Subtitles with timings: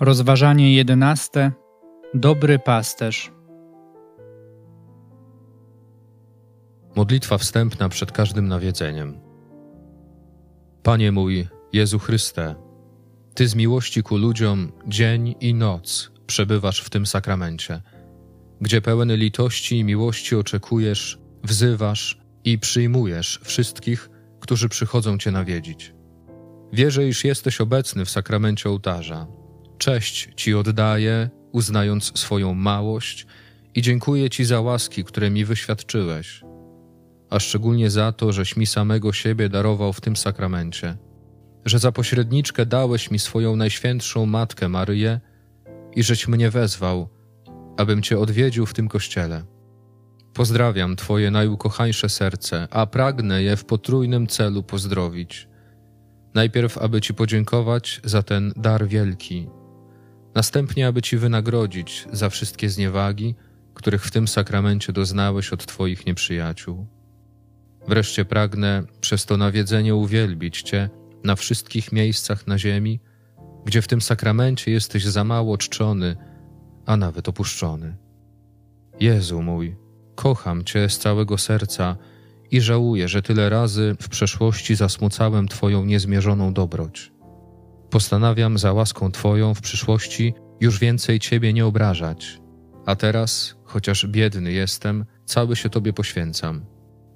[0.00, 1.52] Rozważanie jedenaste.
[2.14, 3.32] Dobry pasterz.
[6.96, 9.20] Modlitwa wstępna przed każdym nawiedzeniem.
[10.82, 12.54] Panie mój, Jezu Chryste,
[13.34, 17.82] Ty z miłości ku ludziom dzień i noc przebywasz w tym sakramencie,
[18.60, 25.94] gdzie pełen litości i miłości oczekujesz, wzywasz i przyjmujesz wszystkich, którzy przychodzą Cię nawiedzić.
[26.72, 29.26] Wierzę, iż jesteś obecny w sakramencie ołtarza.
[29.84, 33.26] Cześć Ci oddaję, uznając swoją małość
[33.74, 36.42] i dziękuję Ci za łaski, które mi wyświadczyłeś,
[37.30, 40.96] a szczególnie za to, żeś mi samego siebie darował w tym sakramencie,
[41.64, 45.20] że za pośredniczkę dałeś mi swoją najświętszą Matkę Maryję
[45.96, 47.08] i żeś mnie wezwał,
[47.76, 49.44] abym Cię odwiedził w tym kościele.
[50.34, 55.48] Pozdrawiam Twoje najukochańsze serce, a pragnę je w potrójnym celu pozdrowić.
[56.34, 59.48] Najpierw, aby Ci podziękować za ten dar wielki,
[60.34, 63.34] następnie, aby Ci wynagrodzić za wszystkie zniewagi,
[63.74, 66.86] których w tym sakramencie doznałeś od Twoich nieprzyjaciół.
[67.88, 70.90] Wreszcie pragnę przez to nawiedzenie uwielbić Cię
[71.24, 73.00] na wszystkich miejscach na ziemi,
[73.64, 76.16] gdzie w tym sakramencie jesteś za mało czczony,
[76.86, 77.96] a nawet opuszczony.
[79.00, 79.76] Jezu mój,
[80.14, 81.96] kocham Cię z całego serca
[82.50, 87.13] i żałuję, że tyle razy w przeszłości zasmucałem Twoją niezmierzoną dobroć.
[87.94, 92.40] Postanawiam za łaską Twoją w przyszłości już więcej Ciebie nie obrażać,
[92.86, 96.66] a teraz, chociaż biedny jestem, cały się Tobie poświęcam.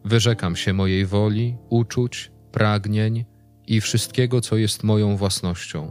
[0.04, 3.24] Wyrzekam się mojej woli, uczuć, pragnień
[3.66, 5.90] i wszystkiego, co jest moją własnością.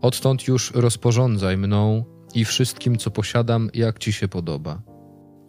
[0.00, 4.82] Odtąd już rozporządzaj mną i wszystkim, co posiadam, jak Ci się podoba.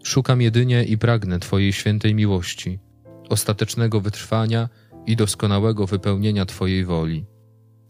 [0.03, 2.79] Szukam jedynie i pragnę Twojej świętej miłości,
[3.29, 4.69] ostatecznego wytrwania
[5.05, 7.30] i doskonałego wypełnienia Twojej woli.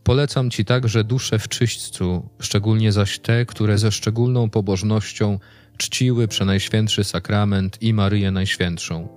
[0.03, 5.39] Polecam Ci także dusze w czyśćcu, szczególnie zaś te, które ze szczególną pobożnością
[5.77, 9.07] czciły przenajświętszy sakrament i Maryję Najświętszą.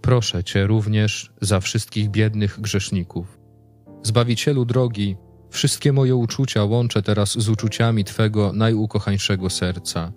[0.00, 3.38] Proszę Cię również za wszystkich biednych grzeszników.
[4.02, 5.16] Zbawicielu drogi,
[5.50, 10.12] wszystkie moje uczucia łączę teraz z uczuciami Twego najukochańszego serca.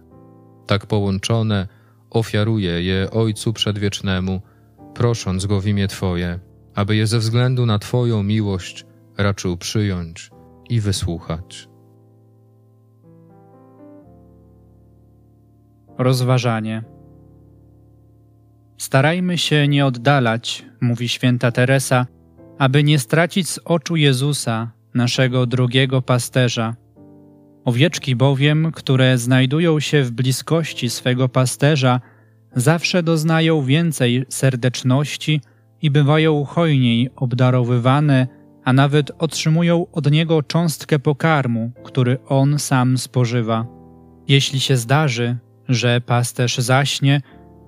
[0.67, 1.67] Tak połączone,
[2.09, 4.41] ofiaruję je Ojcu Przedwiecznemu,
[4.93, 6.39] prosząc Go w imię Twoje,
[6.75, 8.85] aby je ze względu na Twoją miłość
[9.17, 10.31] raczył przyjąć
[10.69, 11.69] i wysłuchać.
[15.97, 16.83] Rozważanie.
[18.77, 22.07] Starajmy się nie oddalać, mówi święta Teresa,
[22.57, 26.75] aby nie stracić z oczu Jezusa, naszego drugiego pasterza.
[27.65, 32.01] Owieczki bowiem, które znajdują się w bliskości swego pasterza,
[32.55, 35.41] zawsze doznają więcej serdeczności
[35.81, 38.27] i bywają hojniej obdarowywane
[38.65, 43.65] a nawet otrzymują od niego cząstkę pokarmu, który on sam spożywa.
[44.27, 45.37] Jeśli się zdarzy,
[45.69, 47.21] że pasterz zaśnie,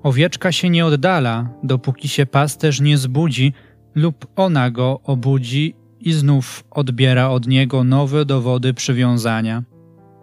[0.03, 3.53] owieczka się nie oddala, dopóki się pasterz nie zbudzi
[3.95, 9.63] lub ona go obudzi i znów odbiera od niego nowe dowody przywiązania.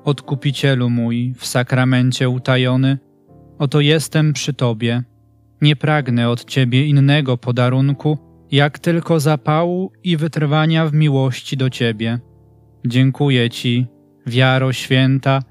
[0.05, 2.99] Odkupicielu mój, w sakramencie utajony,
[3.59, 5.03] oto jestem przy Tobie.
[5.61, 8.19] Nie pragnę od Ciebie innego podarunku,
[8.55, 12.19] jak tylko zapału i wytrwania w miłości do Ciebie.
[12.87, 13.87] Dziękuję Ci,
[14.27, 15.43] wiaro święta,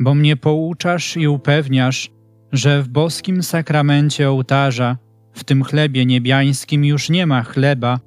[0.00, 2.10] bo mnie pouczasz i upewniasz,
[2.52, 4.98] że w boskim sakramencie ołtarza,
[5.32, 8.00] w tym chlebie niebiańskim już nie ma chleba,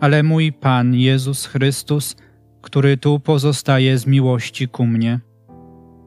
[0.00, 2.16] ale mój Pan Jezus Chrystus,
[2.62, 5.20] który tu pozostaje z miłości ku mnie.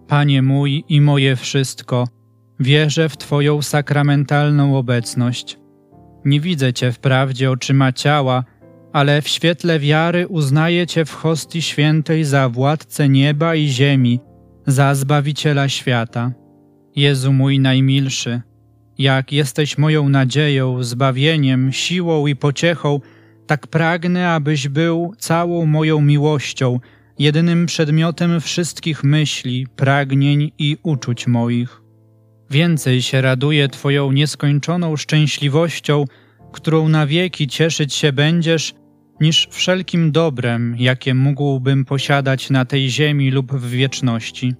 [0.07, 2.07] Panie mój i moje wszystko,
[2.59, 5.57] wierzę w Twoją sakramentalną obecność–
[6.25, 8.43] nie widzę Cię wprawdzie oczyma ciała,
[8.93, 14.19] ale w świetle wiary uznaję Cię w hostii świętej za władcę nieba i ziemi,
[14.67, 16.31] za Zbawiciela świata.
[16.95, 18.41] Jezu mój najmilszy,
[18.97, 22.99] jak jesteś moją nadzieją, zbawieniem, siłą i pociechą,
[23.47, 26.79] tak pragnę, abyś był całą moją miłością,
[27.19, 31.81] jedynym przedmiotem wszystkich myśli, pragnień i uczuć moich.
[32.49, 36.05] Więcej się raduję Twoją nieskończoną szczęśliwością,
[36.53, 38.73] którą na wieki cieszyć się będziesz,
[39.21, 44.53] niż wszelkim dobrem, jakie mógłbym posiadać na tej ziemi lub w wieczności.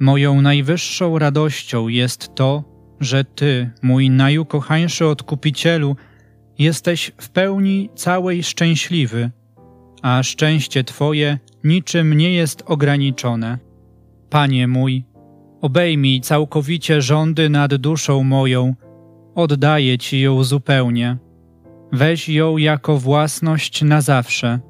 [0.00, 2.64] Moją najwyższą radością jest to,
[3.00, 5.96] że Ty, mój najukochańszy Odkupicielu,
[6.58, 9.30] jesteś w pełni całej szczęśliwy,
[10.02, 13.58] a szczęście Twoje niczym nie jest ograniczone.
[14.30, 15.04] Panie mój,
[15.60, 18.74] Obejmij całkowicie rządy nad duszą moją,
[19.34, 21.16] oddaję Ci ją zupełnie.
[21.92, 24.60] Weź ją jako własność na zawsze.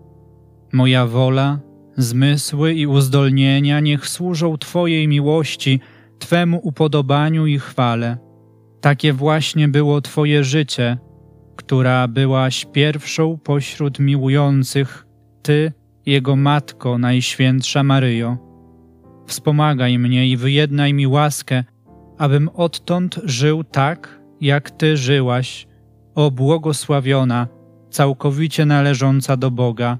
[0.72, 1.60] Moja wola,
[1.96, 5.80] zmysły i uzdolnienia niech służą Twojej miłości,
[6.18, 8.18] Twemu upodobaniu i chwale.
[8.80, 10.98] Takie właśnie było Twoje życie,
[11.56, 15.06] która byłaś pierwszą pośród miłujących,
[15.42, 15.72] Ty,
[16.06, 18.38] Jego Matko, Najświętsza Maryjo.
[19.26, 21.64] Wspomagaj mnie i wyjednaj mi łaskę,
[22.18, 25.66] abym odtąd żył tak, jak Ty żyłaś,
[26.14, 27.48] o błogosławiona,
[27.90, 29.98] całkowicie należąca do Boga.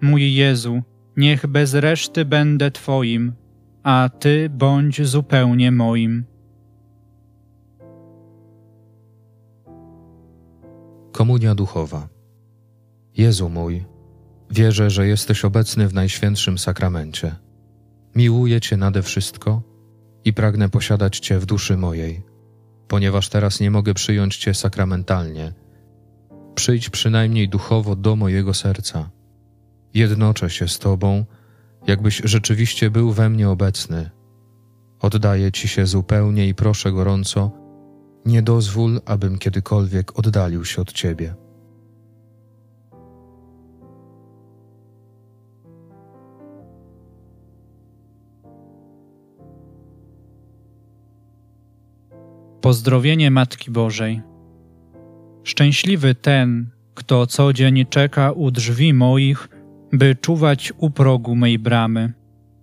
[0.00, 0.82] Mój Jezu,
[1.16, 3.32] niech bez reszty będę Twoim,
[3.82, 6.24] a Ty bądź zupełnie moim.
[11.12, 12.08] Komunia duchowa.
[13.16, 13.84] Jezu mój,
[14.50, 17.36] wierzę, że jesteś obecny w Najświętszym Sakramencie.
[18.14, 19.62] Miłuję Cię nade wszystko
[20.24, 22.33] i pragnę posiadać Cię w duszy mojej,
[22.88, 25.52] ponieważ teraz nie mogę przyjąć Cię sakramentalnie.
[26.54, 29.10] Przyjdź przynajmniej duchowo do mojego serca.
[29.94, 31.24] Jednoczę się z Tobą,
[31.86, 34.10] jakbyś rzeczywiście był we mnie obecny.
[35.00, 37.50] Oddaję Ci się zupełnie i proszę gorąco,
[38.26, 41.34] nie dozwól, abym kiedykolwiek oddalił się od Ciebie.
[52.64, 54.22] Pozdrowienie Matki Bożej.
[55.42, 59.48] Szczęśliwy ten, kto co dzień czeka u drzwi moich,
[59.92, 62.12] by czuwać u progu mej bramy.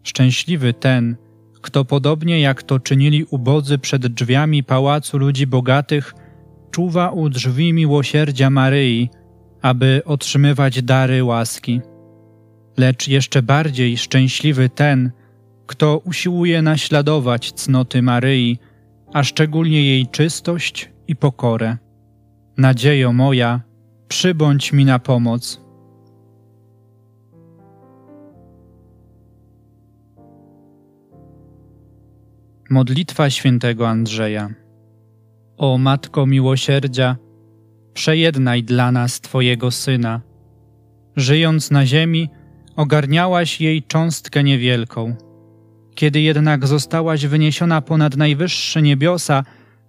[0.03, 1.15] Szczęśliwy ten,
[1.61, 6.13] kto podobnie jak to czynili ubodzy przed drzwiami pałacu ludzi bogatych,
[6.71, 9.09] czuwa u drzwi miłosierdzia Maryi,
[9.61, 11.81] aby otrzymywać dary łaski.
[12.77, 15.11] Lecz jeszcze bardziej szczęśliwy ten,
[15.65, 18.59] kto usiłuje naśladować cnoty Maryi,
[19.13, 21.77] a szczególnie jej czystość i pokorę.
[22.57, 23.61] Nadziejo moja,
[24.07, 25.61] przybądź mi na pomoc.
[32.69, 34.49] Modlitwa świętego Andrzeja.
[35.57, 37.17] O Matko miłosierdzia,
[37.93, 40.21] przejednaj dla nas Twojego Syna.
[41.15, 42.29] Żyjąc na ziemi,
[42.75, 45.15] ogarniałaś jej cząstkę niewielką.
[45.95, 49.43] Kiedy jednak zostałaś wyniesiona ponad najwyższe niebiosa,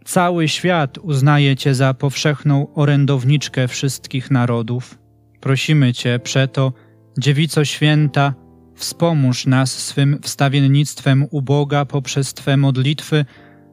[0.05, 4.99] cały świat uznaje Cię za powszechną orędowniczkę wszystkich narodów.
[5.41, 6.73] Prosimy Cię przeto,
[7.19, 8.35] Dziewico Święta,
[8.75, 13.25] Wspomóż nas swym wstawiennictwem u Boga poprzez Twe modlitwy,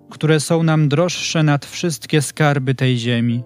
[0.10, 3.44] które są nam droższe nad wszystkie skarby tej ziemi.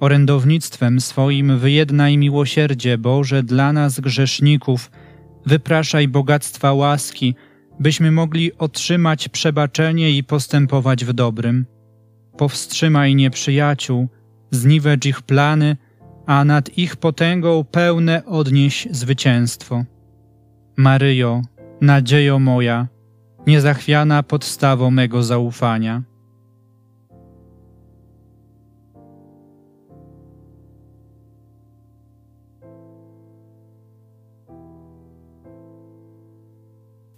[0.00, 4.90] Orędownictwem swoim wyjednaj miłosierdzie Boże dla nas grzeszników,
[5.46, 7.34] wypraszaj bogactwa łaski,
[7.80, 11.66] byśmy mogli otrzymać przebaczenie i postępować w dobrym.
[12.36, 14.08] Powstrzymaj nieprzyjaciół,
[14.50, 15.76] zniwecz ich plany,
[16.26, 19.84] a nad ich potęgą pełne odnieś zwycięstwo.
[20.76, 21.42] Maryjo,
[21.80, 22.88] nadziejo moja,
[23.46, 26.02] niezachwiana podstawą mego zaufania.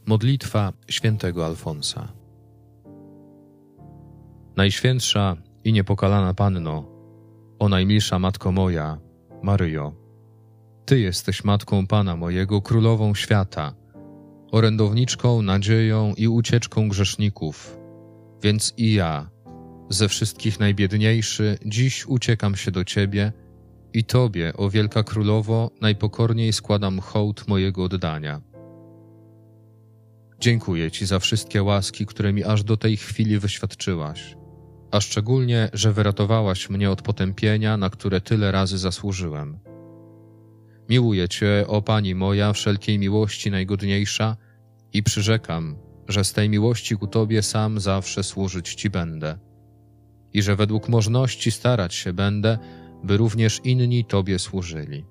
[0.08, 2.12] Modlitwa świętego Alfonsa.
[4.56, 6.84] Najświętsza i niepokalana Panno,
[7.58, 8.98] o najmilsza Matko moja,
[9.42, 9.92] Maryjo,
[10.84, 13.74] ty jesteś matką Pana mojego, królową świata,
[14.52, 17.78] orędowniczką, nadzieją i ucieczką grzeszników.
[18.42, 19.30] Więc i ja,
[19.90, 23.32] ze wszystkich najbiedniejszy, dziś uciekam się do Ciebie
[23.92, 28.47] i Tobie, o wielka królowo, najpokorniej składam hołd mojego oddania.
[30.40, 34.36] Dziękuję Ci za wszystkie łaski, które mi aż do tej chwili wyświadczyłaś,
[34.90, 39.58] a szczególnie, że wyratowałaś mnie od potępienia, na które tyle razy zasłużyłem.
[40.88, 44.36] Miłuję Cię, o Pani moja, wszelkiej miłości najgodniejsza
[44.92, 45.76] i przyrzekam,
[46.08, 49.38] że z tej miłości ku Tobie sam zawsze służyć Ci będę
[50.32, 52.58] i że według możności starać się będę,
[53.04, 55.04] by również inni Tobie służyli.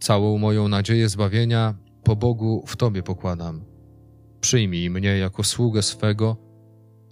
[0.00, 3.64] Całą moją nadzieję zbawienia po Bogu w Tobie pokładam.
[4.40, 6.36] Przyjmij mnie jako sługę swego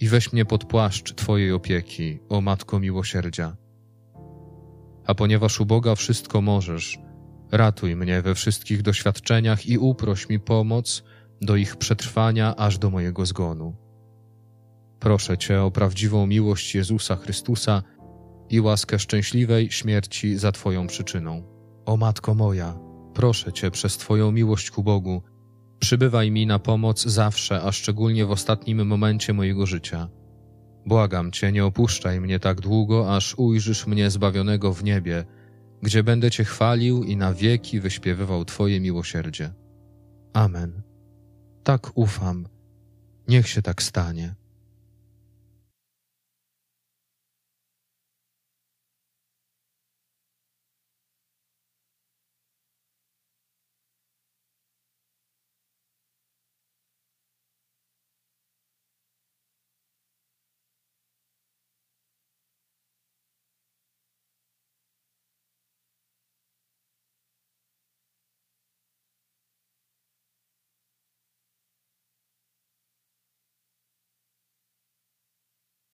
[0.01, 3.57] i weź mnie pod płaszcz Twojej opieki, o Matko miłosierdzia.
[5.07, 6.99] A ponieważ u Boga wszystko możesz,
[7.53, 11.03] Ratuj mnie we wszystkich doświadczeniach i uproś mi pomoc
[11.41, 13.77] do ich przetrwania aż do mojego zgonu.
[15.01, 17.83] Proszę Cię o prawdziwą miłość Jezusa Chrystusa
[18.51, 21.43] i łaskę szczęśliwej śmierci za Twoją przyczyną.
[21.87, 22.79] O Matko moja,
[23.15, 25.23] proszę Cię przez Twoją miłość ku Bogu,
[25.79, 30.09] przybywaj mi na pomoc zawsze, a szczególnie w ostatnim momencie mojego życia.
[30.87, 35.25] Błagam Cię, nie opuszczaj mnie tak długo, aż ujrzysz mnie zbawionego w niebie–
[35.83, 39.53] gdzie będę Cię chwalił i na wieki wyśpiewywał Twoje miłosierdzie.
[40.33, 40.83] Amen.
[41.63, 42.49] Tak ufam.
[43.29, 44.35] Niech się tak stanie.